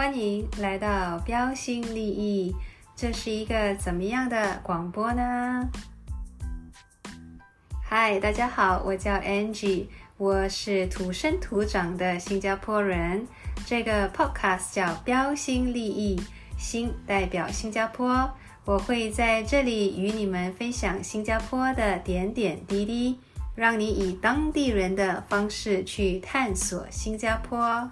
[0.00, 2.56] 欢迎来到标新立异。
[2.96, 5.68] 这是一个怎么样的广播呢？
[7.84, 13.28] 嗨，大家好，我叫 Angie，我是土生土长的新加坡人。
[13.66, 16.18] 这个 podcast 叫标新立异，
[16.56, 18.26] 新代表新加坡。
[18.64, 23.20] 我会在这里与你们分享新加坡的点点滴滴，
[23.54, 27.86] 让你以当地人的方式去探索新加坡。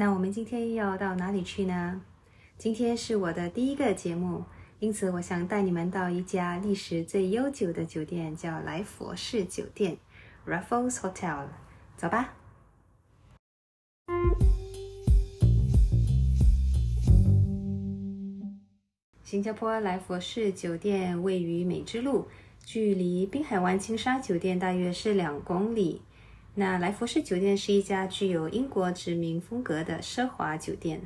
[0.00, 2.00] 那我们今天要到哪里去呢？
[2.56, 4.44] 今天是我的第一个节目，
[4.78, 9.98] 因此我想带你们到一家历史最悠久的酒店，叫来佛士酒店
[10.46, 11.48] （Raffles Hotel）。
[11.96, 12.32] 走吧。
[19.24, 22.28] 新加坡来佛士酒店位于美芝路，
[22.64, 26.02] 距离滨海湾金沙酒店大约是两公里。
[26.58, 31.00] 那来佛士酒店是一家具有英国殖民风格的奢华酒店。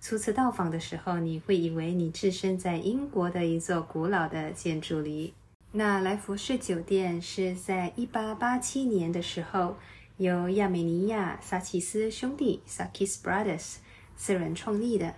[0.00, 5.34] 初次到访的时候，你会以为你置身在英国的一座古老的建筑里。
[5.72, 9.76] 那来佛士酒店是在1887年的时候，
[10.18, 13.78] 由亚美尼亚萨奇斯兄弟 （Sakis Brothers）
[14.14, 15.12] 四人创立的。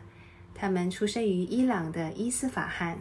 [0.55, 2.97] 他们出生于伊朗的伊斯法罕。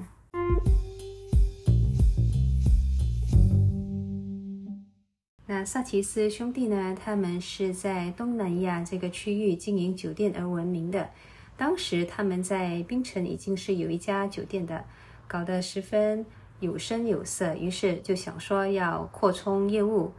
[5.48, 6.98] 那萨奇斯兄弟呢？
[7.00, 11.12] 他们是在东南亚这个区域经营酒店而闻名的。
[11.56, 14.84] 当时他们在槟城已经是有一家酒店的，
[15.28, 16.26] 搞得十分
[16.62, 20.12] 有声有色，于是就想说要扩充业务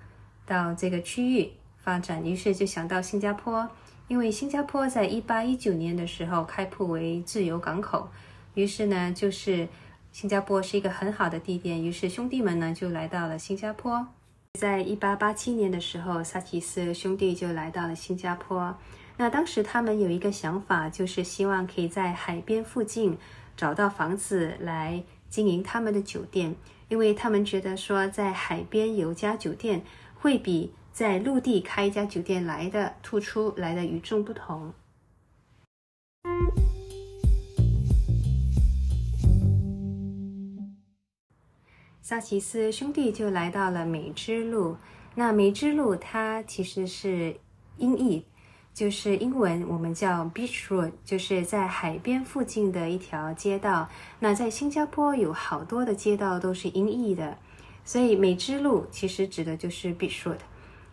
[0.47, 3.69] 到这个区域发展，于是就想到新加坡，
[4.07, 8.09] 因为新加坡在一八一九年的时候开埠为自由港口，
[8.55, 9.69] 于是呢就是
[10.13, 14.07] 新加坡是一个很好的地点，于是兄弟们呢就来到了新加坡。
[14.57, 18.77] 在一八八七年的时候，萨奇斯兄弟就来到了新加坡。
[19.19, 23.17] 那当时他们有一个想法，就是希望可以在海边附近
[23.57, 26.57] 找到房子来经营他们的酒店，
[26.89, 29.83] 因为他们觉得说在海边有家酒店
[30.15, 34.73] 会比在陆地开一家酒店来的突出，来的与众不同。
[42.09, 44.77] 萨奇斯兄弟就来到了美之路。
[45.17, 47.35] 那美之路它其实是
[47.79, 48.25] 音译。
[48.73, 53.89] 就是英文，我们叫 beach road，就是在海边附近的一条街道。
[54.21, 57.39] 那在新加坡有好多的街道都是音译的，
[57.85, 60.39] 所以美之路其实指的就是 beach road。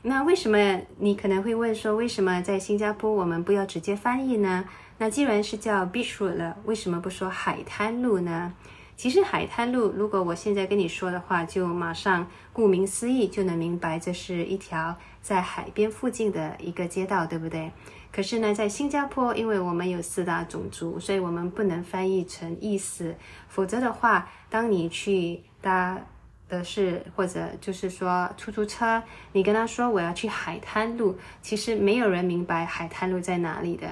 [0.02, 4.66] 那为什么你可能会问说，为什么在新加坡我们不要直接翻译呢？
[4.98, 8.56] 那既然是叫 beach road 了，为什么不说海滩路呢？
[8.96, 17.72] 其实海滩路，如果我现在跟你说的话，就马上顾名思义就能明白，这是一条在海边附近的一个街道，对不对？
[18.12, 23.16] 可是呢，在新加坡，因为我们有四大种族，所以我们不能翻译成意思，
[23.50, 26.00] 否则的话，当你去搭
[26.48, 33.88] 的是或者就是说出租车，你跟他说我要去海滩路，其实没有人明白海滩路在哪里的。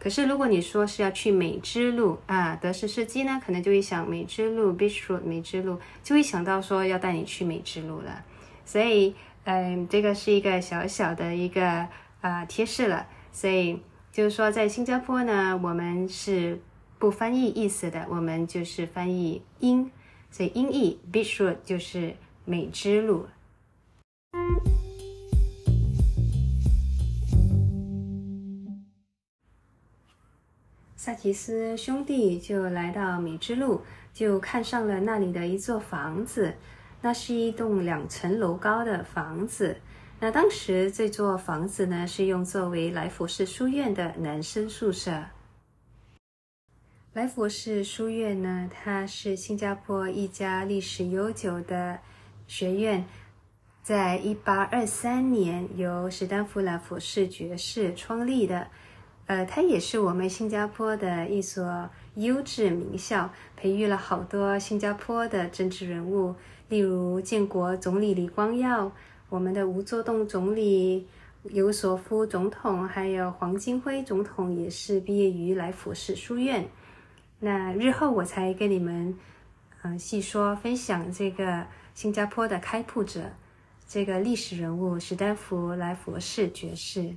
[0.00, 8.24] 可是，如果你说是要去美之路啊，德士司机呢，可能就会想美之路 （Beach Road），美之路就会想到说要带你去美之路了。
[8.64, 11.88] 所以，嗯，这个是一个小小的一个
[12.20, 13.08] 啊贴士了。
[13.32, 13.80] 所以
[14.12, 16.60] 就是说，在新加坡呢，我们是
[16.98, 19.90] 不翻译意思的，我们就是翻译音，
[20.30, 22.14] 所以音译 （Beach Road） 就是
[22.44, 23.26] 美之路。
[31.08, 33.80] 萨提斯兄弟就来到米之路，
[34.12, 36.52] 就看上了那里的一座房子。
[37.00, 39.78] 那是一栋两层楼高的房子。
[40.20, 45.24] 那当时这座房子呢，是用作为来佛士书院的男生宿舍。
[47.14, 51.98] 来佛士书院呢，它是新加坡一家历史悠久的
[52.46, 53.02] 学院，
[53.82, 58.68] 在一八二三年由史丹福来佛士爵士创立的。
[59.28, 66.34] 呃，它也是我们新加坡的一所优质名校，培育了好多新加坡的政治人物，
[66.70, 68.90] 例如建国总理李光耀，
[69.28, 71.06] 我们的吴作栋总理，
[71.42, 76.66] 尤索夫总统，还有黄金辉总统也是毕业于来福士书院。
[77.40, 79.14] 那日后我才跟你们，
[79.82, 83.32] 嗯，细说分享这个新加坡的开埠者，
[83.86, 87.14] 这个历史人物史丹福来佛士爵士。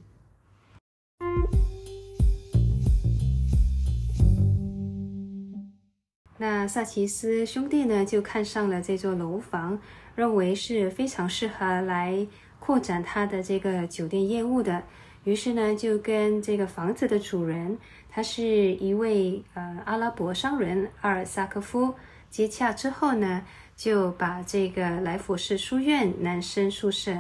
[6.42, 9.80] 那萨奇斯兄弟呢，就看上了这座楼房，
[10.16, 12.26] 认为是非常适合来
[12.60, 14.82] 扩展他的这个酒店业务的。
[15.24, 17.78] 于是呢，就跟这个房子的主人，
[18.10, 21.94] 他是一位呃阿拉伯商人阿尔萨克夫
[22.32, 23.46] 接洽之后呢，
[23.76, 27.16] 就把这个来佛士书院男生宿舍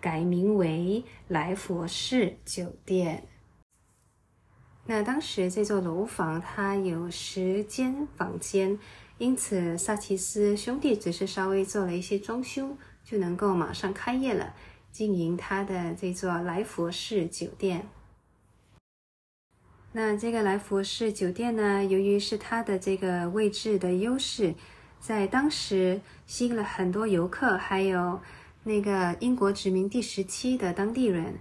[0.00, 3.24] 改名为来佛士酒店。
[4.90, 8.76] 那当时这座楼房它有十间房间，
[9.18, 14.52] 因此萨奇斯兄弟只是稍微做了一些装修，就能够马上开业了。
[14.90, 17.86] 经营他的这座来佛士酒店。
[19.92, 24.52] 那这个来佛士酒店呢，由于是它的这个位置的优势，
[24.98, 28.20] 在当时吸引了很多游客，还有
[28.64, 31.38] 那个英国殖民地时期的当地人。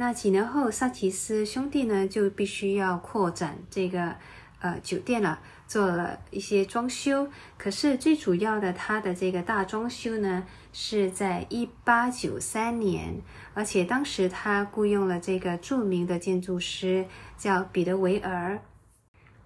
[0.00, 4.16] 那几年后，萨奇斯兄弟呢就必须要扩展这个
[4.60, 5.38] 呃酒店了。
[5.68, 13.20] 做了一些装修，可是最主要的，它的这个大装修呢，是在一八九三年，
[13.52, 17.04] 而且当时他雇佣了这个著名的建筑师，
[17.36, 18.58] 叫彼得维尔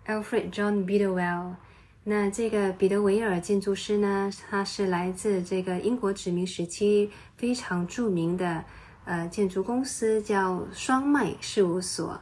[0.06, 1.56] （Alfred John Bidwell）。
[2.04, 8.64] 那这个彼得维尔建筑师呢，他是来自这个英国殖民时期非常著名的
[9.04, 12.20] 呃建筑公司，叫双麦事务所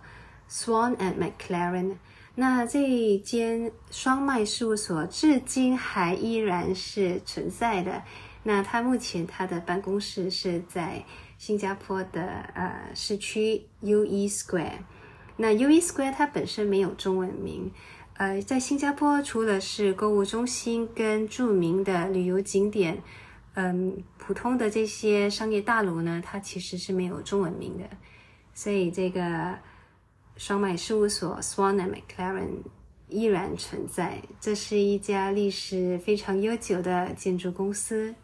[0.51, 1.97] （Swan and McLaren）。
[2.35, 8.03] 那这一间双麦事务所至今还依然是存在的。
[8.45, 11.05] 那它目前它的办公室是在
[11.39, 12.23] 新加坡的
[12.55, 14.79] 呃市区 U E Square。
[15.37, 17.71] 那 U E Square 它本身没有中文名，
[18.15, 23.03] 呃，在新加坡除了是购物中心跟著名的旅游景点，
[23.55, 27.85] 嗯，普通的这些商业大楼呢，它其实是没有中文名的。
[28.55, 29.59] 所以这个。
[30.39, 32.63] 双麦事务所 Swan and McLaren
[33.07, 38.15] 依然存在，这是一家历史非常悠久的建筑公司。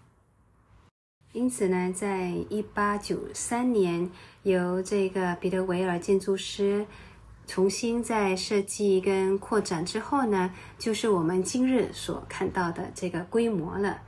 [1.33, 4.11] 因此呢，在一八九三年，
[4.43, 6.87] 由这个彼得维尔建筑师
[7.47, 14.01] 重新在设计跟扩展之后呢，就是我们今日所看到的这个规模了。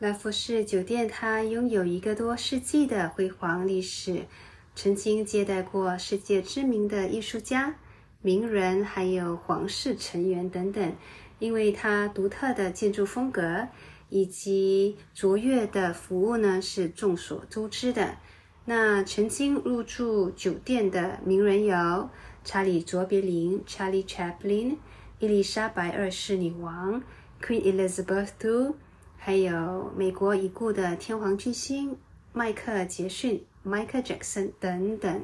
[0.00, 4.24] 来福士酒店，它拥有一个多世纪的辉煌历史，
[4.74, 7.76] 曾经接待过世界知名的艺术家、
[8.22, 10.96] 名人，还有皇室成员等等。
[11.38, 13.68] 因为它独特的建筑风格
[14.08, 18.16] 以及卓越的服务呢，是众所周知的。
[18.64, 22.08] 那曾经入住酒店的名人有
[22.42, 24.76] 查理·卓别林 （Charlie Chaplin）、
[25.18, 27.02] 伊丽莎白二世女王
[27.42, 28.72] （Queen Elizabeth II）。
[29.22, 31.94] 还有美国已故的天皇巨星
[32.32, 35.22] 迈克·杰逊 （Michael Jackson） 等等。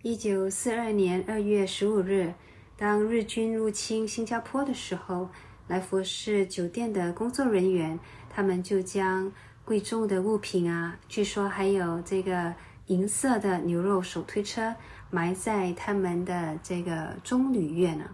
[0.00, 2.32] 一九四二年二月十五日，
[2.78, 5.28] 当日军入侵新加坡的时候，
[5.68, 8.00] 来福士酒店的工作人员，
[8.30, 9.30] 他们就将
[9.66, 12.54] 贵重的物品啊，据说还有这个。
[12.86, 14.74] 银色的牛肉手推车
[15.10, 18.04] 埋在他们的这个中旅院呢。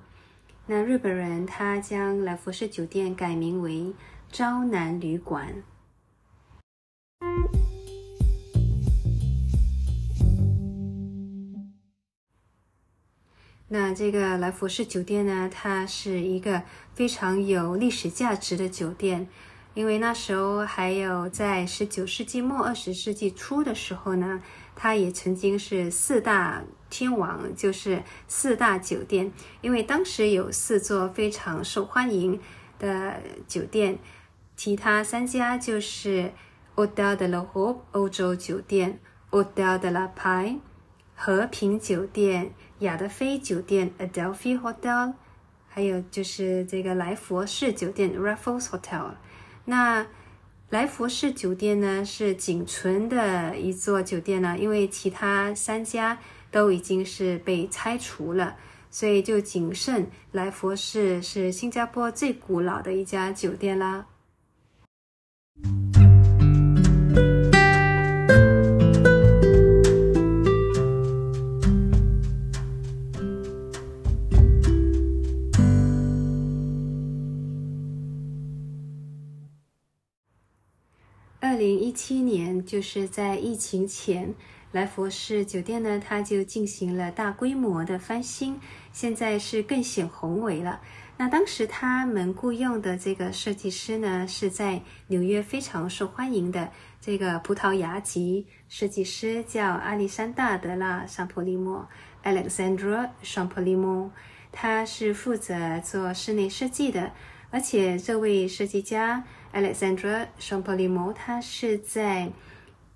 [0.67, 3.93] 那日本人他将来福士酒店改名为
[4.31, 5.63] 朝南旅馆。
[13.71, 16.63] 那这个来福士酒店呢，它是一个
[16.95, 19.29] 非常有历史价值的酒店，
[19.79, 24.43] 因为那时候还有在十九世纪末二十世纪初的时候呢。
[24.81, 32.41] 它也曾经是四大天王，就是四大酒店，因为当时有四座非常受欢迎
[32.79, 33.99] 的酒店，
[34.57, 36.33] 其他三家就是
[36.77, 39.01] Hotel de la Hope 欧洲酒店、
[39.33, 40.61] Hotel de la p a i
[41.17, 45.15] 和平酒店、亚德菲酒店 Adelphi Hotel，
[45.67, 49.15] 还有就是这个来佛士酒店 Raffles Hotel。
[49.71, 50.07] 那
[50.71, 56.19] 来佛士酒店呢是仅存的一座酒店了，因为其他三家
[56.51, 58.57] 都已经是被拆除了，
[58.91, 64.07] 所以就仅剩来佛士是新加坡最古老的一家酒店啦。
[81.89, 84.35] 一七年，就是在疫情前，
[84.73, 88.61] 来佛士酒店呢，它就进行了大规模的翻新，
[88.93, 90.83] 现在是更显宏伟了。
[91.17, 101.89] 那当时他们雇佣的这个设计师呢，是在纽约非常受欢迎的这个葡萄牙籍设计师，叫阿历山大·德拉·尚普利莫
[102.23, 104.11] （Alexandra Champolimo）。
[104.53, 107.13] 他是负责做室内设计的，
[107.51, 112.31] 而且这位设计家 Alexandra s h a m p o l i m o 他是在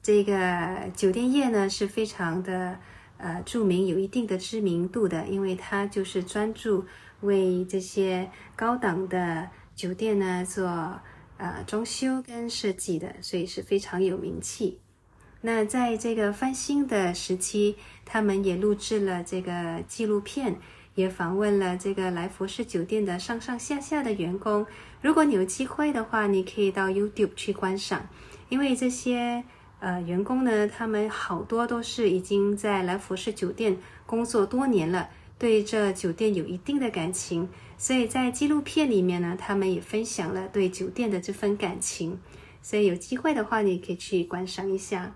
[0.02, 2.78] 这个酒店业呢是非常的
[3.18, 6.84] 呃著名，有一定的知名度的，因为他就是专注。
[7.22, 10.66] 为这些高档的酒店呢做
[11.36, 14.80] 呃装修跟设计的，所以是非常有名气。
[15.42, 20.56] 那在这个翻新的时期，他们也录制了这个纪录片，
[20.94, 24.66] 也访问了这个来佛士酒店的上上下下的员工。
[25.00, 28.08] 如果你有机会的话，你可以到 YouTube 去观赏，
[28.48, 29.44] 因为这些
[29.80, 35.08] 呃员工呢，他们好多都是已经在来佛士酒店工作多年了。
[35.38, 42.20] 对这酒店有一定的感情，所以在纪录片里面呢，他们也分享了对酒店的这份感情。
[42.62, 45.12] 所以有机会的话，你可以去观赏一下。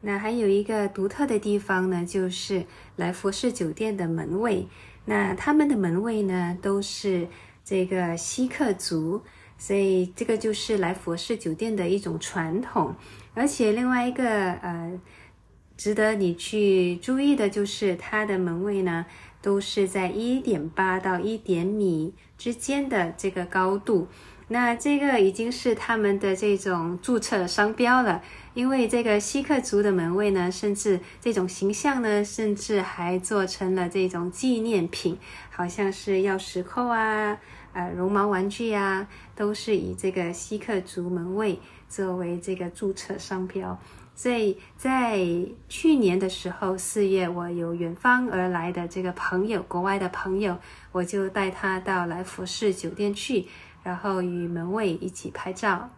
[0.00, 2.64] 那还有一个独特的地方呢，就是
[2.96, 4.66] 来佛士酒店的门卫。
[5.04, 7.28] 那他们的门卫呢，都是
[7.64, 9.22] 这个锡克族，
[9.58, 12.94] 所以这个就是来佛士酒店的一种传统。
[13.34, 15.00] 而且另外一个呃。
[15.76, 19.06] 值得你去注意的就是，它的门卫呢，
[19.40, 24.06] 都是在一点八到一点米之间的这个高度。
[24.48, 28.20] 那这个已经是他们的这种注册商标了，
[28.52, 35.16] 因为这个锡克族的门卫呢，甚至这种形象呢，甚至还做成了这种纪念品，
[35.50, 37.38] 好像是钥匙扣啊、
[37.72, 43.78] 呃绒毛玩具啊，都是以这个锡克族门卫作为这个注册商标。
[44.16, 45.24] 所以在
[45.68, 50.58] 去年的时候，四月，我有远方而来的这个朋友，国外的朋友，
[50.92, 53.46] 我就带他到来福士酒店去，
[53.82, 55.88] 然后与门卫一起拍照。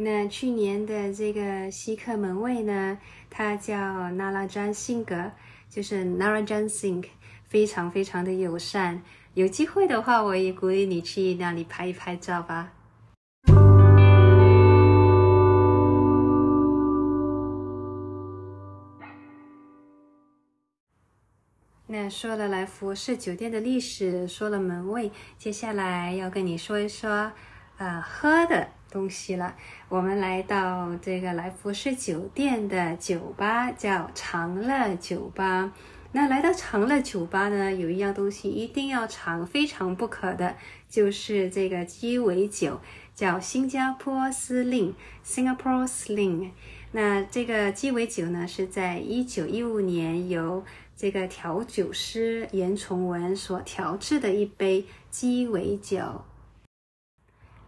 [0.00, 2.96] 那去年的这个锡克门卫呢，
[3.28, 5.32] 他叫纳拉詹辛格，
[5.68, 7.04] 就是 Narajan Singh，
[7.42, 9.02] 非常非常的友善。
[9.34, 12.72] 有机会的话，我也鼓励你去那里拍一拍照吧。
[21.88, 27.32] 那说了来福士酒店的历史，说了门卫，接下来要跟你说一说，
[27.78, 29.54] 呃，喝的东西了。
[29.88, 35.72] 我们来到这个来福士酒店的酒吧，叫长乐酒吧。
[36.12, 40.56] 那来到长乐酒吧呢，有一样东西一定要尝，非尝不可的，
[40.88, 42.80] 就是这个鸡尾酒，
[43.14, 46.50] 叫新加坡司令 （Singapore Sling）。
[46.92, 50.64] 那这个鸡尾酒呢，是在一九一五年由
[50.96, 56.24] 这个调酒师严崇文所调制的一杯鸡尾酒。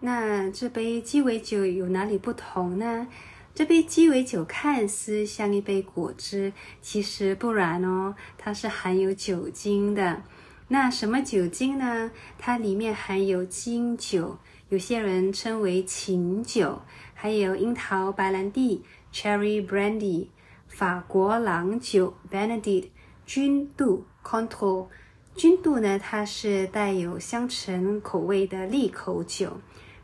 [0.00, 3.06] 那这杯鸡尾酒有哪里不同呢？
[3.54, 10.22] 这杯鸡尾酒看似像一杯果汁，其实不然哦，它是含有酒精的。
[10.68, 12.10] 那什么酒精呢？
[12.38, 14.38] 它里面含有金酒，
[14.68, 16.80] 有些人称为琴酒，
[17.12, 20.28] 还有樱桃白兰地 （Cherry Brandy）、
[20.68, 22.88] 法国郎酒 （Benedict）。
[23.26, 24.88] 君度 （Control），
[25.36, 29.60] 君度呢，它是带有香橙口味的利口酒，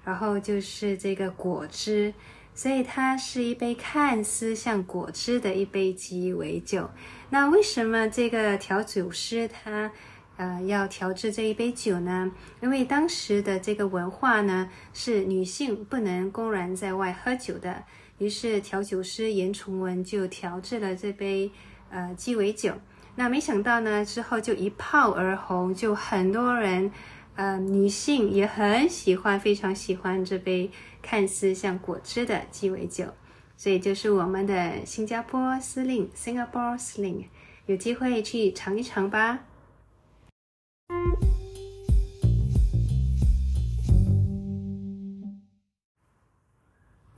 [0.06, 2.14] 然后就是这个果汁，
[2.54, 6.88] 所以它是一杯看似像果汁的一杯鸡尾酒。
[7.30, 9.90] 那为什么这个调酒师他
[10.36, 12.30] 呃要调制这一杯酒呢？
[12.60, 17.82] 因为当时的这个文化呢，是女性不能公然在外喝酒的，
[18.18, 21.50] 于是调酒师严崇文就调制了这杯
[21.90, 22.74] 呃鸡尾酒。
[23.16, 26.92] 那没想到呢，之后就一炮而红，就很多人，
[27.36, 30.70] 呃，女性也很喜欢，非常喜欢这杯
[31.02, 33.12] 看似像果汁的鸡尾酒，
[33.58, 37.26] 所以就是我们的新加坡司令 （Singapore Sling），
[37.66, 39.40] 有机会去尝一尝吧。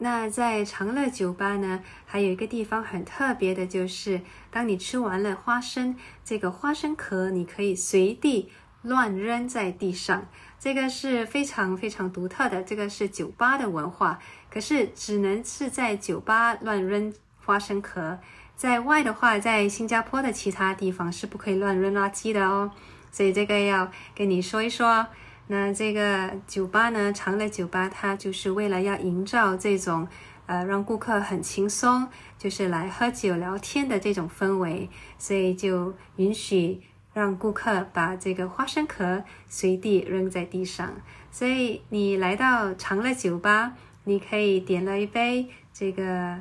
[0.00, 4.20] 那在长乐酒吧呢，还有一个地方很特别的，就是
[4.50, 8.50] 当你吃完了花生，这个花生壳你可以随地
[8.88, 10.26] 乱扔在地上，
[10.58, 14.18] 这个是非常非常独特的，这个是酒吧的文化。
[14.50, 17.12] 可是只能是在酒吧乱扔
[17.44, 18.18] 花生壳，
[18.56, 22.72] 在外的话，在新加坡的其他地方是不可以乱扔垃圾的哦。
[23.12, 25.06] 所以这个要跟你说一说。
[25.50, 30.06] 那这个酒吧呢，长乐酒吧，它就是为了要营造这种
[30.44, 36.82] 呃让顾客很轻松，就是来喝酒聊天的这种氛围，所以就允许
[37.18, 40.94] 让顾客把这个花生壳随地扔在地上。
[41.32, 46.40] 所以你来到长乐酒吧，你可以点了一杯这个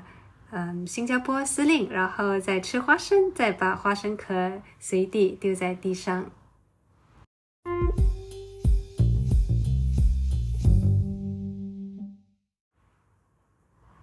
[0.52, 6.30] 嗯新加坡司令，然后再吃花生，再把花生壳随地丢在地上。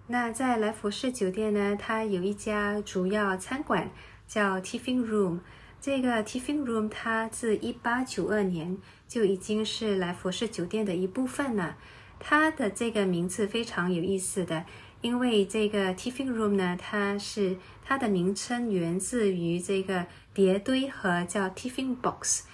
[0.07, 3.89] 那在来佛士酒店呢，它有一家主要餐馆
[4.27, 5.39] 叫 Tiffin Room。
[5.85, 8.75] 这个 Tiffin Room 它自一八九二年
[9.07, 11.77] 就已经是来佛士酒店的一部分了。
[12.17, 14.65] 它的这个名字非常有意思的，
[15.01, 22.45] 因为这个 Tiffin Room 呢，它是它的名称源自于这个叠堆盒，叫 Tiffin Box。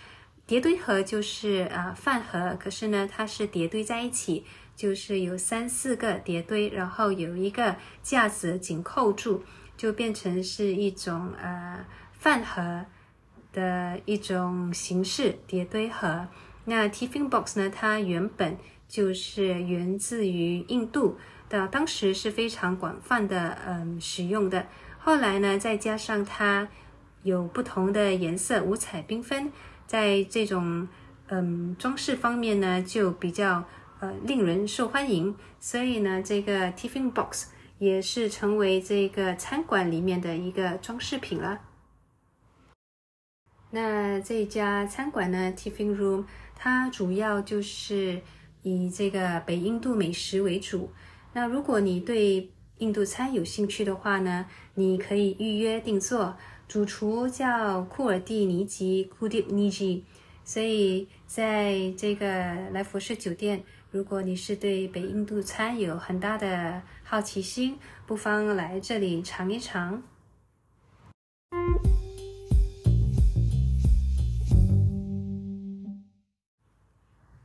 [0.46, 4.44] 叠堆盒就是呃饭盒，可是呢，它是叠堆在一起。
[4.76, 9.42] 就是有三四个叠堆，然后有一个架子紧扣住，
[9.78, 12.86] 就变成是一种呃饭盒
[13.52, 16.28] 的一种形式叠堆盒。
[16.66, 21.18] 那 Tiffin box 呢，它原本就是源自于印度
[21.50, 24.68] 的，当时是非常广泛的嗯使用的。
[25.00, 26.68] 后来呢，再加上它
[27.24, 29.52] 有不同的颜色，五彩缤纷，
[29.88, 30.88] 在这种
[31.28, 33.64] 嗯装饰方面呢，就比较。
[34.02, 41.60] 呃，令人受欢迎，所以呢，这个 Tiffin box 也是成为这个餐馆里面的一个装饰品了。
[43.72, 46.26] 那这家餐馆呢，Tiffin Room，
[46.56, 48.22] 它主要就是
[48.64, 50.92] 以这个北印度美食为主。
[51.34, 56.36] 那如果你对印度餐有兴趣的话呢，你可以预约定做。
[56.68, 60.04] 主厨叫库尔蒂尼吉 （Kudip Niji），
[60.44, 62.28] 所以在这个
[62.72, 63.64] 来佛士酒店。
[63.92, 70.02] 如果你是对北印度餐有很大的好奇心，不妨来这里尝一尝。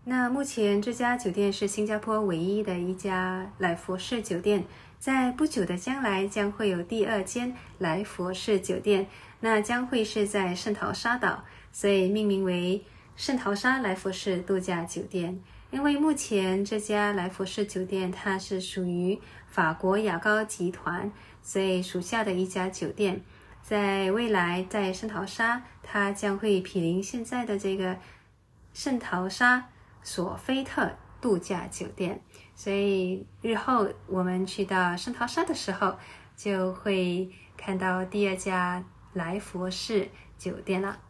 [0.08, 4.64] 那目前这家酒店是新加坡唯一的一家来佛士酒店，
[5.00, 9.08] 在不久的将来将会有第二间来佛士酒店，
[9.40, 11.42] 那将会是在圣淘沙岛，
[11.72, 12.84] 所以命名为
[13.16, 15.40] 圣淘沙来佛士度假酒店。
[15.72, 21.10] 因为目前这家来佛士酒店它是属于法国雅高集团，
[21.42, 23.22] 所以属下的一家酒店，
[23.60, 27.96] 在未来在圣淘沙，它将会毗邻现在的这个
[28.72, 29.66] 圣淘沙
[30.06, 30.88] 索菲特
[31.20, 32.22] 度假酒店，
[32.54, 35.96] 所以日后我们去到圣淘沙的时候，
[36.36, 41.00] 就会看到第二家来佛士酒店了。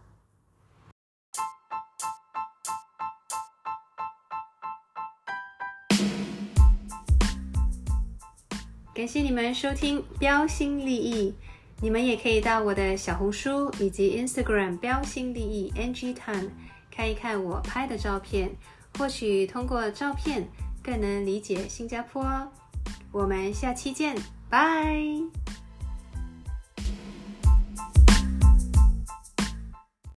[8.95, 11.35] 感谢你们收听标新立异，
[11.83, 16.51] 你们也可以到我的小红书以及 Instagram 标新立异 NG Time
[16.91, 18.57] 看一看我拍的照片，
[18.99, 20.47] 或许通过照片
[20.83, 22.25] 更能理解新加坡。
[23.13, 24.17] 我们下期见，
[24.49, 24.97] 拜。